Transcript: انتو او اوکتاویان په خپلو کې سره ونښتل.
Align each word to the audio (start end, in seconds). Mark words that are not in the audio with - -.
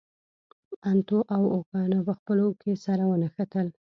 انتو 0.91 1.17
او 1.35 1.41
اوکتاویان 1.55 1.93
په 2.07 2.13
خپلو 2.19 2.47
کې 2.61 2.71
سره 2.85 3.03
ونښتل. 3.07 3.67